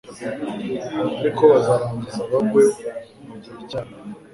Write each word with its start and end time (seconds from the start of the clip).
Ariko 1.21 1.41
bazarangiza 1.51 2.21
bagwe 2.31 2.63
mugihe 3.27 3.59
cyabo 3.69 3.93